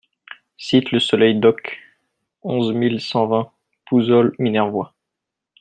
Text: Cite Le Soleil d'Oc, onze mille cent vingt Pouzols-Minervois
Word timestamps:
Cite 0.57 0.89
Le 0.91 0.99
Soleil 0.99 1.35
d'Oc, 1.39 1.79
onze 2.41 2.71
mille 2.73 2.99
cent 2.99 3.27
vingt 3.27 3.51
Pouzols-Minervois 3.85 4.95